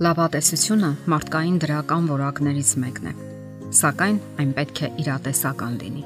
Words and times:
Լավատեսությունը 0.00 0.88
մարդկային 1.12 1.56
դրական 1.60 2.06
որակներից 2.08 2.68
մեկն 2.80 3.08
է։ 3.10 3.10
Սակայն 3.76 4.20
այն 4.40 4.52
պետք 4.56 4.78
է 4.80 4.88
իրատեսական 5.02 5.74
լինի։ 5.80 6.04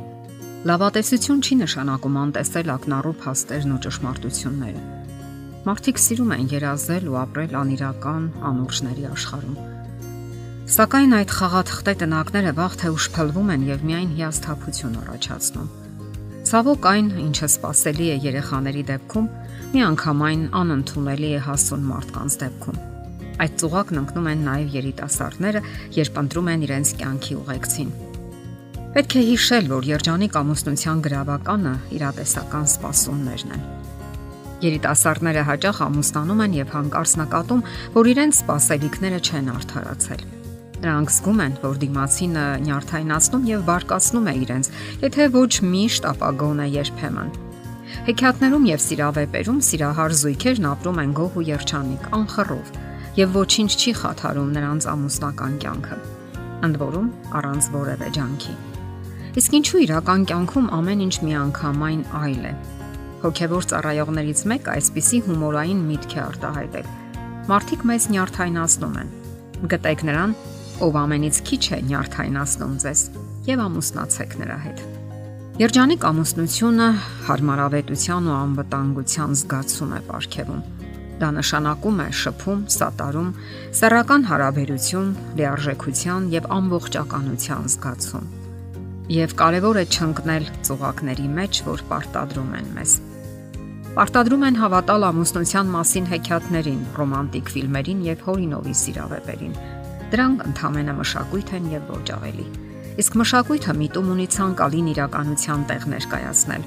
Լավատեսություն 0.66 1.42
չի 1.46 1.58
նշանակում 1.60 2.16
անտեսել 2.22 2.72
ակնառու 2.74 3.12
փաստերն 3.20 3.74
ու 3.74 3.78
ճշմարտությունները։ 3.84 4.80
Մարդիկ 5.68 6.02
սիրում 6.04 6.32
են 6.34 6.48
երազել 6.54 7.06
ու 7.12 7.18
ապրել 7.22 7.54
անիրական 7.60 8.26
անուրջների 8.50 9.06
աշխարհում։ 9.14 9.60
Սակայն 10.74 11.14
այդ 11.20 11.34
խաղաթղթե 11.38 11.94
տնակները 12.02 12.54
վաղ 12.58 12.74
թե 12.82 12.90
ուշ 12.98 13.06
փլվում 13.14 13.52
են 13.54 13.68
եւ 13.68 13.84
միայն 13.92 14.10
հիասթափություն 14.18 14.96
առաջացնում։ 15.04 15.68
Ցավոք 16.50 16.90
այն, 16.90 17.12
ինչը 17.28 17.48
սпасելի 17.54 18.10
է 18.10 18.18
երեխաների 18.26 18.82
դեպքում, 18.90 19.30
միանգամայն 19.76 20.42
անընդունելի 20.64 21.30
է 21.38 21.44
հասուն 21.46 21.88
մարդկանց 21.94 22.40
դեպքում 22.42 22.82
Այդ 23.42 23.54
ծուղակն 23.58 23.98
ընկնում 24.04 24.26
են 24.30 24.42
նաև 24.46 24.74
երիտասարդները, 24.78 25.62
երբ 25.98 26.18
ընտրում 26.22 26.50
են 26.52 26.66
իրենց 26.68 26.90
կյանքի 27.00 27.38
ուղեկցին։ 27.40 27.88
Պետք 28.94 29.14
է 29.18 29.22
հիշել, 29.26 29.64
որ 29.74 29.86
երջանիկ 29.90 30.36
ամուսնության 30.38 31.00
գրավականը 31.02 31.72
իրատեսական 31.98 32.68
սпасումներն 32.70 33.54
են։ 33.56 33.64
Երիտասարդները 34.64 35.42
հաճախ 35.48 35.80
ամուսնանում 35.88 36.42
են 36.44 36.54
եւ 36.60 36.70
հանկարծ 36.74 37.14
նկատում, 37.24 37.64
որ 37.96 38.10
իրենց 38.14 38.38
սпасելիքները 38.38 39.18
չեն 39.18 39.50
արդարացել։ 39.54 40.22
Նրանք 40.84 41.12
զգում 41.14 41.42
են, 41.44 41.58
որ 41.64 41.76
դիմացինը 41.82 42.46
նյարդայնացնում 42.64 43.44
եւ 43.50 43.66
բարկացնում 43.66 44.30
է 44.30 44.34
իրենց, 44.44 44.70
եթե 45.02 45.28
ոչ 45.34 45.52
միշտ 45.74 46.08
ապագոնը 46.14 46.66
երբեմն։ 46.78 47.36
Հեքիաթներում 48.04 48.64
եւ 48.70 48.80
սիրավեպերում 48.84 49.60
սիրահար 49.68 50.16
զույգերն 50.22 50.66
ապրում 50.70 51.00
են 51.04 51.14
գոհ 51.18 51.38
ու 51.40 51.46
երջանիկ, 51.50 52.10
անխռով 52.18 52.83
եւ 53.14 53.36
ոչինչ 53.38 53.70
չի 53.78 53.92
խաթարում 53.94 54.48
նրանց 54.56 54.86
ամուսնական 54.90 55.52
կյանքը։ 55.62 55.98
Ընդ 56.66 56.78
որում 56.80 57.08
առանց 57.38 57.68
որևէ 57.74 58.08
ջանքի։ 58.16 58.54
Իսկ 59.38 59.54
ինչու 59.58 59.82
իրական 59.84 60.24
կյանքում 60.30 60.66
ամեն 60.78 61.04
ինչ 61.04 61.14
միանգամայն 61.28 62.02
այլ 62.20 62.42
է։ 62.50 62.52
Հոգևոր 63.22 63.68
ծառայողներից 63.70 64.42
մեկը 64.50 64.74
այսպիսի 64.74 65.20
հումորային 65.28 65.80
միտք 65.94 66.14
է 66.14 66.20
արտահայտել։ 66.24 66.90
Մարդիկ 67.54 67.86
մեզ 67.90 68.08
նյարդայնացնում 68.14 68.98
են։ 69.04 69.14
Գտեք 69.74 70.04
նրան, 70.10 70.36
ով 70.84 71.00
ամենից 71.04 71.40
քիչ 71.48 71.64
է 71.70 71.80
նյարդայնացնում 71.94 72.76
ձեզ 72.84 73.00
եւ 73.54 73.64
ամուսնացեք 73.68 74.38
նրա 74.42 74.58
հետ։ 74.66 74.86
Երջանիկ 75.62 76.06
ամուսնությունը 76.10 76.86
հարմարավետության 77.30 78.30
ու 78.30 78.38
անվտանգության 78.42 79.36
զգացում 79.38 79.92
է 79.94 80.00
ապարգևում 80.02 80.73
Դա 81.20 81.28
նշանակում 81.36 82.00
է 82.02 82.06
շփում, 82.20 82.62
սատարում, 82.74 83.28
սեռական 83.78 84.24
հարաբերություն, 84.30 85.10
լիարժեքության 85.38 86.26
եւ 86.34 86.48
ամբողջականության 86.56 87.68
զգացում։ 87.74 88.26
Եվ 89.14 89.34
կարևոր 89.38 89.78
է 89.78 89.84
չընկնել 89.94 90.46
ծուղակների 90.66 91.28
մեջ, 91.38 91.62
որ 91.68 91.84
պարտադրում 91.92 92.52
են 92.58 92.70
մեզ։ 92.78 92.94
Պարտադրում 93.94 94.44
են 94.48 94.56
հավատալ 94.58 95.06
ամուսնության 95.06 95.68
մասին 95.70 96.06
հեքիաթներին, 96.10 96.80
ռոմանտիկ 96.98 97.52
ֆիլմերին 97.54 98.00
եւ 98.10 98.24
հորինովի 98.26 98.74
սիրավեպերին։ 98.80 99.58
Դրանք 100.14 100.46
ընդհանրապես 100.50 100.98
մշակույթ 101.04 101.52
են 101.58 101.68
եւ 101.74 101.92
ոչ 101.94 102.06
ավելի։ 102.16 102.46
Իսկ 103.04 103.20
մշակույթը 103.22 103.76
միտում 103.84 104.10
ունի 104.14 104.26
ցանկալին 104.34 104.90
իրականության 104.94 105.68
տեղ 105.70 105.86
ներկայացնել 105.94 106.66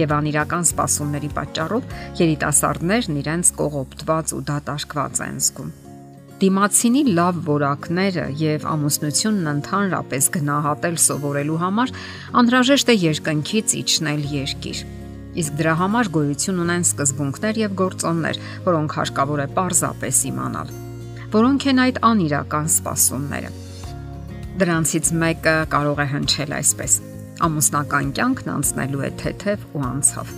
եւ 0.00 0.16
անիրական 0.16 0.66
սպասումների 0.70 1.30
պատճառով 1.36 1.94
երիտասարդներն 2.20 3.20
իրենց 3.20 3.52
կողոպտված 3.60 4.34
ու 4.36 4.42
դատարկված 4.50 5.22
են 5.26 5.40
զգում։ 5.44 5.70
Դիմացինի 6.40 7.02
լավ 7.18 7.40
որակները 7.44 8.22
եւ 8.40 8.62
ամուսնությունն 8.70 9.50
ընդհանրապես 9.50 10.28
գնահատել 10.36 10.96
սովորելու 11.04 11.58
համար 11.60 11.92
անհրաժեշտ 12.40 12.92
է 12.94 12.96
երկնքից 13.02 13.74
իջնել 13.80 14.24
երկիր։ 14.32 14.80
Իսկ 15.40 15.60
դրա 15.60 15.74
համար 15.82 16.10
գոյություն 16.16 16.64
ունեն 16.64 16.88
սկզբունքներ 16.88 17.60
եւ 17.60 17.76
գործոններ, 17.82 18.40
որոնք 18.70 18.96
հարկավոր 19.00 19.44
է 19.44 19.48
պարզապես 19.60 20.24
իմանալ։ 20.32 20.74
Որոնք 21.36 21.68
են 21.70 21.84
այդ 21.84 22.02
անիրական 22.08 22.74
սպասումները։ 22.80 23.54
Դրանցից 24.64 25.14
մեկը 25.20 25.56
կարող 25.76 26.04
է 26.08 26.10
հնչել 26.16 26.60
այսպես 26.64 27.00
ամուսնական 27.46 28.14
կյանքն 28.18 28.50
անցնելու 28.54 29.04
է 29.06 29.10
թեթև 29.20 29.68
ու 29.76 29.84
անցավ։ 29.90 30.32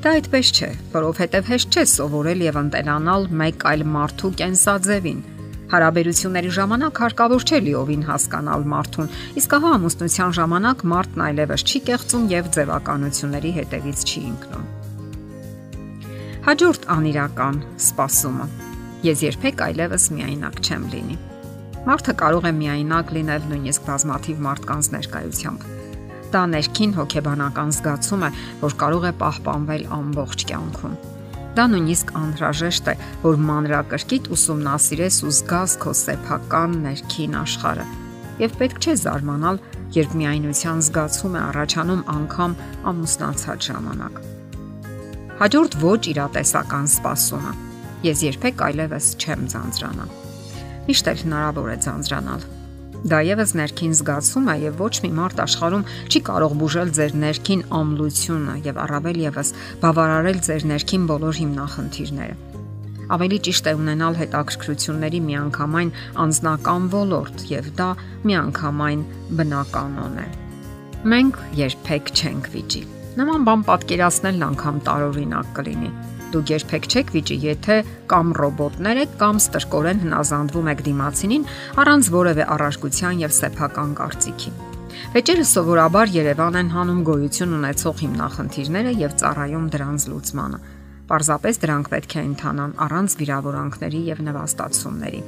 Դա 0.00 0.12
այդպես 0.16 0.50
չէ, 0.56 0.70
որովհետև 0.94 1.50
հեշտ 1.50 1.76
չէ 1.76 1.84
սովորել 1.90 2.42
եւ 2.46 2.58
ընտելանալ 2.60 3.28
մեկ 3.40 3.64
այլ 3.70 3.84
մարդու 3.94 4.30
կենսաձևին։ 4.40 5.20
Հարաբերությունների 5.70 6.50
ժամանակ 6.56 7.00
հարկավոր 7.04 7.44
չէ 7.46 7.58
լիովին 7.66 8.04
հասկանալ 8.08 8.64
մարդուն, 8.72 9.10
իսկ 9.38 9.56
հա 9.64 9.72
ամուսնության 9.76 10.32
ժամանակ 10.40 10.84
մարդն 10.92 11.24
այլևս 11.26 11.64
չի 11.70 11.80
կեղծում 11.90 12.24
եւ 12.34 12.48
ձևականությունների 12.56 13.52
հետևից 13.60 14.04
չի 14.10 14.22
ընկնում։ 14.30 14.68
Հաջորդ 16.50 16.86
անիրական 16.96 17.60
սпасումը։ 17.86 18.46
Ես 19.06 19.22
երբեք 19.30 19.62
այլևս 19.70 20.06
միայնակ 20.16 20.62
չեմ 20.64 20.88
լինի։ 20.94 21.18
Մարդը 21.86 22.14
կարող 22.24 22.48
է 22.50 22.52
միայնակ 22.60 23.12
լինել 23.16 23.46
նույնիսկ 23.52 23.86
բազմաթիվ 23.86 24.42
մարդկանց 24.48 24.90
ներկայությամբ։ 24.96 25.79
Դա 26.30 26.44
ներքին 26.46 26.92
հոգեբանական 26.94 27.72
զգացում 27.74 28.20
է, 28.22 28.28
որ 28.60 28.74
կարող 28.78 29.06
է 29.08 29.10
պահպանվել 29.18 29.86
ամբողջ 29.96 30.44
կյանքում։ 30.50 30.92
Դա 31.56 31.64
նույնիսկ 31.72 32.12
անհրաժեշտ 32.20 32.90
է, 32.92 32.94
որ 33.24 33.40
մանրակրկիտ 33.48 34.28
ուսումնասիրես 34.36 35.16
ու 35.26 35.32
զգաս 35.40 35.74
քո 35.82 35.94
սեփական 36.00 36.76
ներքին 36.84 37.34
աշխարհը։ 37.40 37.86
Եվ 38.44 38.54
պետք 38.60 38.78
չէ 38.78 38.94
զարմանալ, 39.02 39.58
երբ 39.98 40.14
միայնության 40.20 40.84
զգացում 40.86 41.34
է 41.34 41.42
առաջանում 41.48 42.06
անգամ 42.14 42.54
ամուսնացած 42.94 43.68
ժամանակ։ 43.70 44.22
Հաջորդ 45.42 45.76
ոչ 45.82 46.00
իրատեսական 46.14 46.88
սպասումը։ 46.94 47.52
Ես 48.06 48.24
երբեք 48.30 48.64
այլևս 48.70 49.10
չեմ 49.18 49.44
ձանձրանա։ 49.50 50.08
Միշտ 50.86 51.10
էլ 51.10 51.22
հնարավոր 51.26 51.74
է 51.74 51.78
ձանձրանալ 51.90 52.48
Դա 53.00 53.22
եւս 53.24 53.54
ներքին 53.56 53.94
զգացում 53.96 54.48
է 54.52 54.54
եւ 54.60 54.80
ոչ 54.82 54.92
մի 55.00 55.10
մարդ 55.16 55.38
աշխարհում 55.46 55.84
չի 56.12 56.20
կարող 56.26 56.54
բուժել 56.60 56.90
ձեր 56.98 57.14
ներքին 57.22 57.62
ամլությունը 57.78 58.56
եւ 58.66 58.80
առավել 58.84 59.20
եւս 59.24 59.52
բավարարել 59.84 60.42
ձեր 60.44 60.66
ներքին 60.72 61.06
բոլոր 61.08 61.40
հիմնախնդիրները։ 61.40 62.36
Ավելի 63.16 63.38
ճիշտ 63.48 63.70
է 63.70 63.74
ունենալ 63.80 64.20
հետաքրքրությունների 64.20 65.20
միանգամայն 65.30 65.94
անznական 66.28 66.92
ոլորտ 66.92 67.48
եւ 67.50 67.72
դա 67.80 67.88
միանգամայն 68.28 69.02
բնականon 69.40 70.20
է։ 70.20 70.28
Մենք 71.10 71.42
երբեք 71.64 72.14
չենք 72.20 72.54
վիճի։ 72.54 72.86
Նման 73.16 73.48
բան 73.48 73.68
պատկերացնելն 73.72 74.48
անգամ 74.52 74.84
տարօրինակ 74.86 75.54
կլինի 75.56 75.92
Դուք 76.30 76.50
երբեք 76.52 76.84
չեք 76.86 77.08
վիճի, 77.10 77.36
եթե 77.42 77.76
կամ 78.10 78.28
ռոբոտներ 78.38 78.98
եք 79.02 79.14
կամ 79.18 79.38
ստրկորեն 79.42 80.02
հնազանդվում 80.04 80.68
եք 80.70 80.82
դիմացինին 80.86 81.46
առանց 81.82 82.10
որևէ 82.14 82.44
առարկության 82.54 83.22
եւ 83.24 83.32
սեփական 83.34 83.94
կարծիքի։ 83.98 84.52
Վեճերը 85.10 85.46
սովորաբար 85.50 86.12
Երևան 86.14 86.58
են 86.60 86.70
հանում 86.70 87.00
գոյություն 87.08 87.56
ունեցող 87.58 88.02
հիմնախնդիրները 88.04 88.92
եւ 89.00 89.16
ծառայում 89.22 89.66
դրանց 89.74 90.06
լուծմանը։ 90.10 90.60
Պարզապես 91.10 91.60
դրանք 91.64 91.90
պետք 91.90 92.14
է 92.14 92.22
ընթանան 92.30 92.74
առանց 92.86 93.16
վիրավորանքների 93.20 94.02
եւ 94.10 94.20
նվաստացումների։ 94.30 95.22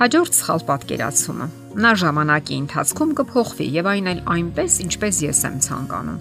Հաջորդ 0.00 0.38
սխալ 0.40 0.64
պատկերացումը։ 0.70 1.46
Նա 1.84 1.92
ժամանակի 2.02 2.58
ընթացքում 2.64 3.14
կփոխվի 3.20 3.68
եւ 3.76 3.90
այն 3.92 4.10
էլ 4.14 4.24
այնպես, 4.34 4.80
ինչպես 4.88 5.22
ես 5.28 5.44
եմ 5.50 5.62
ցանկանում։ 5.68 6.18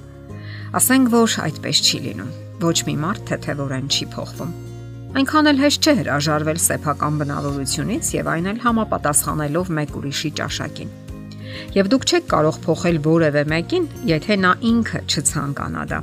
Ասենք 0.77 1.11
որ 1.15 1.39
այդպես 1.47 1.83
չի 1.89 2.03
լինում 2.05 2.37
ոչ 2.59 2.77
մի 2.87 2.95
մարդ 2.99 3.21
թեթևորեն 3.29 3.87
չի 3.89 4.05
փոխվում։ 4.13 4.51
Այնքան 5.19 5.49
էլ 5.49 5.59
հեշտ 5.63 5.85
չէ 5.87 5.93
հրաժարվել 5.99 6.59
սեփական 6.61 7.15
բնավորությունից 7.19 8.09
եւ 8.13 8.27
այն 8.29 8.49
էլ 8.51 8.59
համապատասխանելով 8.65 9.71
մեկ 9.79 9.95
ուրիշի 9.99 10.31
ճաշակին։ 10.39 10.91
Եվ 11.79 11.89
դուք 11.93 12.05
չեք 12.09 12.27
կարող 12.29 12.59
փոխել 12.65 12.99
որևէ 13.07 13.43
մեկին, 13.53 13.87
եթե 14.09 14.37
նա 14.43 14.51
ինքը 14.69 15.01
չցանկանա 15.09 15.85
դա։ 15.89 15.99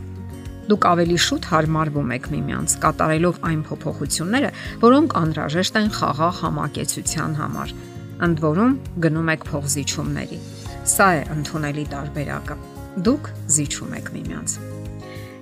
Դուք 0.66 0.86
ավելի 0.90 1.18
շուտ 1.22 1.48
հարմարվում 1.52 2.14
եք 2.16 2.28
միմյանց, 2.34 2.74
կատարելով 2.82 3.36
այն 3.46 3.60
փոփոխությունները, 3.68 4.50
որոնք 4.82 5.14
անհրաժեշտ 5.22 5.78
են 5.82 5.92
խաղաղ 6.00 6.40
համակեցության 6.42 7.36
համար։ 7.42 7.74
Ընդ 8.26 8.42
որում 8.46 8.72
գնում 9.06 9.30
եք 9.36 9.46
փողզիչումների։ 9.52 10.40
Սա 10.96 11.08
է 11.20 11.22
ընդունելի 11.36 11.86
տարբերակը։ 11.94 12.58
Դուք 13.06 13.30
զիջում 13.58 13.94
եք 14.00 14.10
միմյանց 14.16 14.58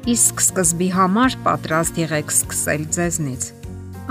իսկ 0.04 0.42
սկզբի 0.42 0.86
համար 0.92 1.34
պատրաստ 1.46 1.98
եղեք 2.02 2.32
սկսել 2.34 2.82
ձեզնից։ 2.92 3.44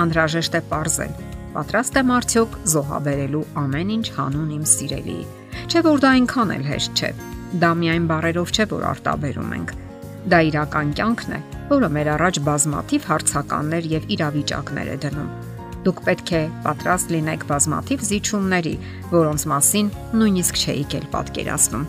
Անդրաժեշտ 0.01 0.55
է 0.57 0.61
parzել. 0.71 1.11
պատրաստ 1.53 1.97
եմ 2.01 2.11
արդյոք 2.15 2.53
զոհաբերելու 2.73 3.41
ամեն 3.61 3.89
ինչ 3.93 4.07
հանուն 4.15 4.53
իմ 4.55 4.63
սիրելիի։ 4.73 5.25
Չէ 5.69 5.81
որ 5.85 5.99
դա 6.01 6.13
այնքան 6.17 6.53
էլ 6.55 6.63
հեշտ 6.65 6.93
չէ։ 6.97 7.11
Դա 7.61 7.69
միայն 7.77 8.07
բարերով 8.09 8.53
չէ, 8.53 8.65
որ 8.73 8.85
արտաբերում 8.89 9.51
ենք։ 9.53 9.73
Դա 10.33 10.39
իրական 10.49 10.93
կյանքն 10.97 11.35
է, 11.37 11.39
որը 11.69 11.89
մեր 11.93 12.09
առաջ 12.13 12.39
բազմաթիվ 12.47 13.05
հարցականներ 13.13 13.89
եւ 13.93 14.07
իրավիճակներ 14.17 14.89
է 14.89 14.97
դնում։ 15.03 15.29
Դուք 15.83 16.01
պետք 16.09 16.33
է 16.33 16.41
պատրաստ 16.63 17.13
լինեք 17.13 17.45
բազմաթիվ 17.53 18.07
զիջումների, 18.09 18.73
որոնց 19.13 19.45
մասին 19.53 19.93
նույնիսկ 20.17 20.59
չէիք 20.63 20.97
էլ 20.97 21.05
պատկերացնում։ 21.13 21.85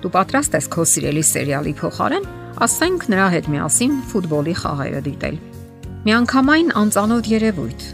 Դու 0.00 0.14
պատրաստ 0.16 0.56
ես 0.60 0.70
քո 0.70 0.88
սիրելի 0.94 1.24
սերիալի 1.34 1.74
փոխարեն, 1.82 2.26
ասենք 2.62 3.04
նրա 3.10 3.26
հետ 3.34 3.46
միասին 3.50 3.94
ֆուտբոլի 4.10 4.52
խաղերը 4.60 5.00
դիտել։ 5.08 5.38
Միանգամայն 6.04 6.68
անծանոթ 6.78 7.28
երևույթ։ 7.32 7.86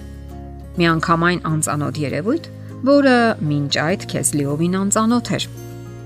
Միանգամայն 0.80 1.40
անծանոթ 1.50 2.00
երևույթ, 2.04 2.48
որը 2.90 3.16
մինչ 3.50 3.72
այդ 3.84 4.04
քեզ 4.10 4.32
լիովին 4.40 4.76
անծանոթ 4.80 5.30
էր։ 5.36 5.46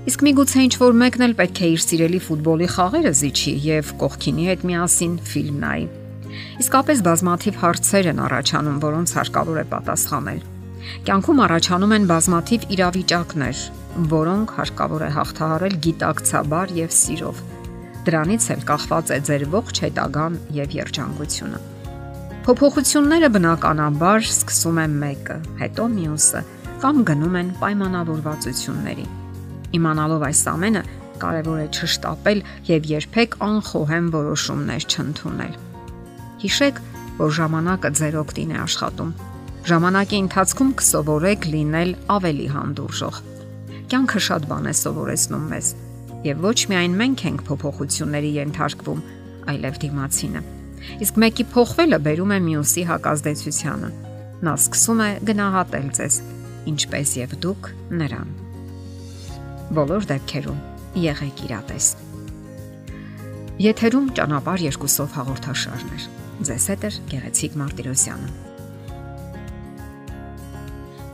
Իսկ 0.05 0.23
միգուցե 0.27 0.63
ինչ 0.65 0.73
որ 0.85 0.97
մեկն 1.01 1.25
էլ 1.25 1.35
պետք 1.39 1.59
է 1.65 1.69
իր 1.75 1.83
սիրելի 1.85 2.19
ֆուտբոլի 2.29 2.67
խաղերը 2.75 3.13
զիջի 3.19 3.53
եւ 3.65 3.91
կողքինի 4.05 4.47
հետ 4.51 4.65
միասին 4.69 5.15
ֆիլմ 5.33 5.57
նայի։ 5.65 5.85
Իսկապես 6.61 7.03
բազմաթիվ 7.09 7.59
հարցեր 7.65 8.09
են 8.11 8.21
առաջանում, 8.25 8.77
որոնց 8.85 9.15
հարկավոր 9.19 9.59
է 9.59 9.65
պատասխանել։ 9.75 10.39
Կյանքում 11.09 11.43
առաջանում 11.45 11.95
են 11.95 12.07
բազմաթիվ 12.11 12.69
իրավիճակներ, 12.75 13.65
որոնք 14.15 14.55
հարկավոր 14.59 15.05
է 15.05 15.11
հաղթահարել 15.15 15.77
գիտակցաբար 15.89 16.75
եւ 16.85 16.97
սիրով։ 17.01 17.45
Դրանից 18.05 18.45
էլ 18.53 18.65
կախված 18.69 19.11
է 19.15 19.17
ձեր 19.27 19.43
ողջ 19.49 19.79
հետագան 19.85 20.33
եւ 20.53 20.73
երջանկությունը։ 20.77 21.59
Փոփոխությունները 22.45 23.29
բնականաբար 23.33 24.25
սկսում 24.29 24.79
են 24.83 24.97
մեկը, 25.01 25.37
հետո 25.61 25.85
մյուսը 25.95 26.41
կամ 26.83 26.99
գնում 27.09 27.37
են 27.39 27.49
պայմանավորվածությունների։ 27.61 29.05
Իմանալով 29.79 30.25
այս 30.27 30.41
ամենը, 30.51 30.83
կարևոր 31.23 31.63
է 31.63 31.67
չշտապել 31.73 32.43
եւ 32.69 32.89
երբեք 32.91 33.37
անխոհեմ 33.47 34.11
որոշումներ 34.13 34.85
չընդունել։ 34.85 35.57
Հիշեք, 36.45 36.83
որ 37.25 37.33
ժամանակը 37.39 37.91
ձեր 38.01 38.19
օգտին 38.21 38.53
է 38.53 38.61
աշխատում։ 38.65 39.11
Ժամանակի 39.65 40.17
ընթացքում 40.25 40.71
կսովորեք 40.77 41.49
լինել 41.55 41.91
ավելի 42.19 42.47
հանդուրժող։ 42.53 43.19
Կյանքը 43.89 44.21
շատ 44.29 44.47
բան 44.51 44.69
է 44.69 44.73
սովորեցնում 44.85 45.45
մեզ, 45.55 45.69
եւ 46.25 46.41
ոչ 46.45 46.57
միայն 46.71 46.95
մենք 46.99 47.23
ենք 47.29 47.43
փոփոխությունների 47.49 48.31
ենթարկվում, 48.39 49.01
այլև 49.51 49.77
դիմացինը։ 49.83 50.41
Իսկ 51.05 51.19
մեկի 51.21 51.45
փոխվելը 51.53 51.99
բերում 52.05 52.33
է 52.35 52.39
մյուսի 52.45 52.83
հակազդեցությանը։ 52.89 53.89
Նա 54.45 54.55
սկսում 54.61 55.03
է 55.05 55.09
գնահատել 55.29 55.87
ձեզ, 55.99 56.17
ինչպես 56.71 57.13
եւ 57.21 57.37
դուք 57.45 57.69
նրան։ 58.01 58.33
Բոլոր 59.75 60.09
դեպքերում 60.11 60.59
եղեք 61.05 61.45
իրատես։ 61.45 61.87
Եթերում 63.65 64.09
ճանապարհ 64.19 64.65
երկուսով 64.65 65.15
հաղորդաշարներ։ 65.15 66.09
Ձեզ 66.49 66.67
հետ 66.73 66.83
է 66.85 66.91
Գեղեցիկ 67.13 67.55
Մարտիրոսյանը։ 67.61 68.54